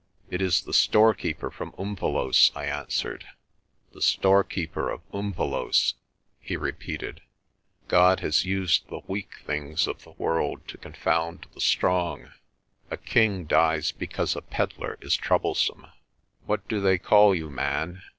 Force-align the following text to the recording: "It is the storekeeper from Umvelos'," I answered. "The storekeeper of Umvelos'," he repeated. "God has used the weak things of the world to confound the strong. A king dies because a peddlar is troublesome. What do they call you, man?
"It 0.31 0.41
is 0.41 0.63
the 0.63 0.73
storekeeper 0.73 1.51
from 1.51 1.73
Umvelos'," 1.77 2.51
I 2.55 2.65
answered. 2.65 3.23
"The 3.93 4.01
storekeeper 4.01 4.89
of 4.89 5.01
Umvelos'," 5.13 5.93
he 6.39 6.57
repeated. 6.57 7.21
"God 7.87 8.19
has 8.21 8.43
used 8.43 8.87
the 8.87 9.01
weak 9.05 9.29
things 9.45 9.85
of 9.85 10.03
the 10.03 10.13
world 10.17 10.67
to 10.69 10.79
confound 10.79 11.45
the 11.53 11.61
strong. 11.61 12.31
A 12.89 12.97
king 12.97 13.45
dies 13.45 13.91
because 13.91 14.35
a 14.35 14.41
peddlar 14.41 14.97
is 15.01 15.15
troublesome. 15.15 15.85
What 16.47 16.67
do 16.67 16.81
they 16.81 16.97
call 16.97 17.35
you, 17.35 17.51
man? 17.51 18.01